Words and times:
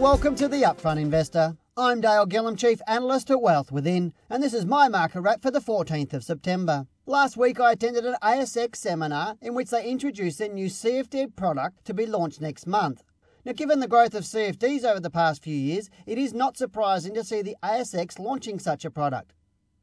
welcome 0.00 0.34
to 0.34 0.48
the 0.48 0.62
Upfront 0.62 0.98
Investor. 0.98 1.58
I'm 1.76 2.00
Dale 2.00 2.26
Gillham, 2.26 2.56
Chief 2.56 2.80
Analyst 2.86 3.30
at 3.30 3.42
Wealth 3.42 3.70
Within, 3.70 4.14
and 4.30 4.42
this 4.42 4.54
is 4.54 4.64
my 4.64 4.88
market 4.88 5.20
wrap 5.20 5.42
for 5.42 5.50
the 5.50 5.60
14th 5.60 6.14
of 6.14 6.24
September. 6.24 6.86
Last 7.04 7.36
week 7.36 7.60
I 7.60 7.72
attended 7.72 8.06
an 8.06 8.16
ASX 8.22 8.76
seminar 8.76 9.36
in 9.42 9.54
which 9.54 9.68
they 9.68 9.84
introduced 9.84 10.38
their 10.38 10.48
new 10.48 10.68
CFD 10.68 11.36
product 11.36 11.84
to 11.84 11.92
be 11.92 12.06
launched 12.06 12.40
next 12.40 12.66
month. 12.66 13.02
Now, 13.44 13.52
given 13.52 13.80
the 13.80 13.88
growth 13.88 14.14
of 14.14 14.24
CFDs 14.24 14.84
over 14.84 15.00
the 15.00 15.10
past 15.10 15.42
few 15.42 15.54
years, 15.54 15.90
it 16.06 16.16
is 16.16 16.32
not 16.32 16.56
surprising 16.56 17.12
to 17.12 17.22
see 17.22 17.42
the 17.42 17.56
ASX 17.62 18.18
launching 18.18 18.58
such 18.58 18.86
a 18.86 18.90
product. 18.90 19.34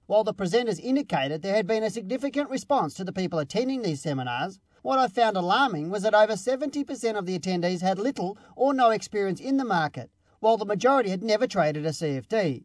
While 0.08 0.24
the 0.24 0.34
presenters 0.34 0.80
indicated 0.80 1.44
there 1.44 1.56
had 1.56 1.68
been 1.68 1.84
a 1.84 1.92
significant 1.92 2.50
response 2.50 2.96
to 2.96 3.04
the 3.04 3.14
people 3.14 3.38
attending 3.38 3.84
these 3.84 4.02
seminars, 4.02 4.58
what 4.88 5.00
I 5.00 5.10
found 5.10 5.36
alarming 5.36 5.90
was 5.90 6.04
that 6.04 6.14
over 6.14 6.32
70% 6.32 7.18
of 7.18 7.26
the 7.26 7.38
attendees 7.38 7.82
had 7.82 8.00
little 8.00 8.38
or 8.56 8.74
no 8.74 8.92
experience 8.92 9.42
in 9.42 9.58
the 9.58 9.66
market, 9.66 10.10
while 10.40 10.56
the 10.56 10.64
majority 10.64 11.10
had 11.10 11.22
never 11.22 11.46
traded 11.46 11.86
a 11.86 11.90
CFD. 11.90 12.64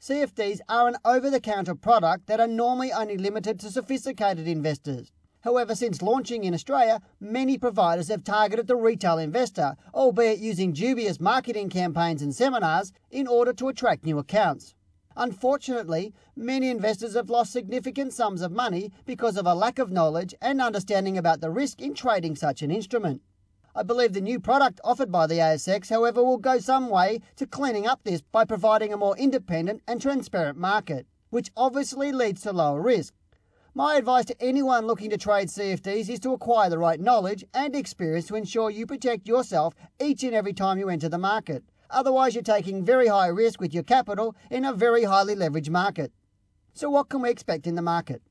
CFDs 0.00 0.58
are 0.68 0.88
an 0.88 0.96
over 1.04 1.30
the 1.30 1.38
counter 1.38 1.76
product 1.76 2.26
that 2.26 2.40
are 2.40 2.48
normally 2.48 2.92
only 2.92 3.16
limited 3.16 3.60
to 3.60 3.70
sophisticated 3.70 4.48
investors. 4.48 5.12
However, 5.42 5.76
since 5.76 6.02
launching 6.02 6.42
in 6.42 6.54
Australia, 6.54 7.00
many 7.20 7.56
providers 7.56 8.08
have 8.08 8.24
targeted 8.24 8.66
the 8.66 8.74
retail 8.74 9.18
investor, 9.18 9.76
albeit 9.94 10.40
using 10.40 10.72
dubious 10.72 11.20
marketing 11.20 11.68
campaigns 11.68 12.20
and 12.20 12.34
seminars 12.34 12.92
in 13.12 13.28
order 13.28 13.52
to 13.52 13.68
attract 13.68 14.04
new 14.04 14.18
accounts. 14.18 14.74
Unfortunately, 15.16 16.14
many 16.36 16.70
investors 16.70 17.14
have 17.14 17.28
lost 17.28 17.52
significant 17.52 18.12
sums 18.12 18.42
of 18.42 18.52
money 18.52 18.92
because 19.04 19.36
of 19.36 19.46
a 19.46 19.54
lack 19.54 19.78
of 19.78 19.90
knowledge 19.90 20.34
and 20.40 20.60
understanding 20.60 21.18
about 21.18 21.40
the 21.40 21.50
risk 21.50 21.82
in 21.82 21.94
trading 21.94 22.36
such 22.36 22.62
an 22.62 22.70
instrument. 22.70 23.20
I 23.74 23.82
believe 23.82 24.12
the 24.12 24.20
new 24.20 24.40
product 24.40 24.80
offered 24.82 25.12
by 25.12 25.26
the 25.26 25.38
ASX, 25.38 25.90
however, 25.90 26.22
will 26.22 26.38
go 26.38 26.58
some 26.58 26.88
way 26.88 27.20
to 27.36 27.46
cleaning 27.46 27.86
up 27.86 28.02
this 28.04 28.20
by 28.20 28.44
providing 28.44 28.92
a 28.92 28.96
more 28.96 29.16
independent 29.16 29.82
and 29.86 30.00
transparent 30.00 30.58
market, 30.58 31.06
which 31.30 31.50
obviously 31.56 32.12
leads 32.12 32.42
to 32.42 32.52
lower 32.52 32.80
risk. 32.80 33.14
My 33.72 33.94
advice 33.94 34.24
to 34.26 34.42
anyone 34.42 34.86
looking 34.86 35.10
to 35.10 35.16
trade 35.16 35.48
CFDs 35.48 36.08
is 36.08 36.20
to 36.20 36.32
acquire 36.32 36.68
the 36.68 36.78
right 36.78 37.00
knowledge 37.00 37.44
and 37.54 37.76
experience 37.76 38.26
to 38.26 38.34
ensure 38.34 38.70
you 38.70 38.86
protect 38.86 39.28
yourself 39.28 39.74
each 40.00 40.24
and 40.24 40.34
every 40.34 40.52
time 40.52 40.78
you 40.78 40.88
enter 40.88 41.08
the 41.08 41.18
market. 41.18 41.62
Otherwise, 41.90 42.34
you're 42.34 42.42
taking 42.42 42.84
very 42.84 43.08
high 43.08 43.26
risk 43.26 43.60
with 43.60 43.74
your 43.74 43.82
capital 43.82 44.34
in 44.50 44.64
a 44.64 44.72
very 44.72 45.04
highly 45.04 45.34
leveraged 45.34 45.70
market. 45.70 46.12
So, 46.72 46.88
what 46.88 47.08
can 47.08 47.22
we 47.22 47.30
expect 47.30 47.66
in 47.66 47.74
the 47.74 47.82
market? 47.82 48.22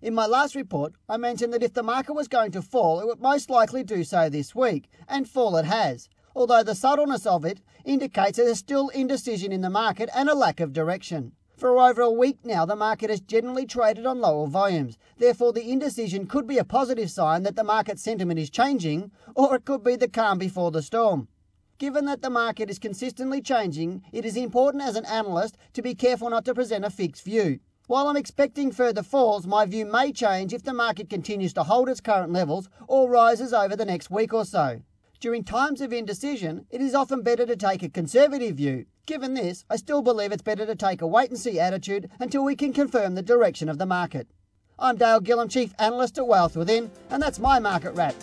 In 0.00 0.14
my 0.14 0.26
last 0.26 0.54
report, 0.54 0.92
I 1.08 1.16
mentioned 1.16 1.52
that 1.52 1.62
if 1.62 1.74
the 1.74 1.82
market 1.82 2.12
was 2.12 2.28
going 2.28 2.52
to 2.52 2.62
fall, 2.62 3.00
it 3.00 3.06
would 3.06 3.20
most 3.20 3.50
likely 3.50 3.82
do 3.82 4.04
so 4.04 4.28
this 4.28 4.54
week, 4.54 4.88
and 5.08 5.28
fall 5.28 5.56
it 5.56 5.64
has, 5.64 6.08
although 6.36 6.62
the 6.62 6.74
subtleness 6.74 7.26
of 7.26 7.44
it 7.44 7.60
indicates 7.84 8.36
that 8.36 8.44
there's 8.44 8.58
still 8.58 8.90
indecision 8.90 9.50
in 9.50 9.62
the 9.62 9.70
market 9.70 10.08
and 10.14 10.28
a 10.28 10.34
lack 10.34 10.60
of 10.60 10.72
direction. 10.72 11.32
For 11.56 11.76
over 11.80 12.02
a 12.02 12.10
week 12.10 12.38
now, 12.44 12.64
the 12.64 12.76
market 12.76 13.10
has 13.10 13.20
generally 13.20 13.66
traded 13.66 14.06
on 14.06 14.20
lower 14.20 14.46
volumes. 14.46 14.96
Therefore, 15.16 15.52
the 15.52 15.68
indecision 15.68 16.28
could 16.28 16.46
be 16.46 16.58
a 16.58 16.64
positive 16.64 17.10
sign 17.10 17.42
that 17.42 17.56
the 17.56 17.64
market 17.64 17.98
sentiment 17.98 18.38
is 18.38 18.50
changing, 18.50 19.10
or 19.34 19.56
it 19.56 19.64
could 19.64 19.82
be 19.82 19.96
the 19.96 20.06
calm 20.06 20.38
before 20.38 20.70
the 20.70 20.82
storm. 20.82 21.26
Given 21.78 22.06
that 22.06 22.22
the 22.22 22.30
market 22.30 22.70
is 22.70 22.80
consistently 22.80 23.40
changing, 23.40 24.02
it 24.10 24.24
is 24.24 24.36
important 24.36 24.82
as 24.82 24.96
an 24.96 25.04
analyst 25.04 25.56
to 25.74 25.82
be 25.82 25.94
careful 25.94 26.28
not 26.28 26.44
to 26.46 26.54
present 26.54 26.84
a 26.84 26.90
fixed 26.90 27.24
view. 27.24 27.60
While 27.86 28.08
I'm 28.08 28.16
expecting 28.16 28.72
further 28.72 29.04
falls, 29.04 29.46
my 29.46 29.64
view 29.64 29.86
may 29.86 30.10
change 30.10 30.52
if 30.52 30.64
the 30.64 30.72
market 30.72 31.08
continues 31.08 31.52
to 31.52 31.62
hold 31.62 31.88
its 31.88 32.00
current 32.00 32.32
levels 32.32 32.68
or 32.88 33.08
rises 33.08 33.52
over 33.52 33.76
the 33.76 33.84
next 33.84 34.10
week 34.10 34.34
or 34.34 34.44
so. 34.44 34.82
During 35.20 35.44
times 35.44 35.80
of 35.80 35.92
indecision, 35.92 36.66
it 36.68 36.80
is 36.80 36.96
often 36.96 37.22
better 37.22 37.46
to 37.46 37.56
take 37.56 37.84
a 37.84 37.88
conservative 37.88 38.56
view. 38.56 38.86
Given 39.06 39.34
this, 39.34 39.64
I 39.70 39.76
still 39.76 40.02
believe 40.02 40.32
it's 40.32 40.42
better 40.42 40.66
to 40.66 40.74
take 40.74 41.00
a 41.00 41.06
wait 41.06 41.30
and 41.30 41.38
see 41.38 41.60
attitude 41.60 42.10
until 42.18 42.42
we 42.42 42.56
can 42.56 42.72
confirm 42.72 43.14
the 43.14 43.22
direction 43.22 43.68
of 43.68 43.78
the 43.78 43.86
market. 43.86 44.26
I'm 44.80 44.96
Dale 44.96 45.20
Gillham, 45.20 45.48
Chief 45.48 45.74
Analyst 45.78 46.18
at 46.18 46.26
Wealth 46.26 46.56
Within, 46.56 46.90
and 47.08 47.22
that's 47.22 47.38
my 47.38 47.60
market 47.60 47.92
wrap. 47.92 48.16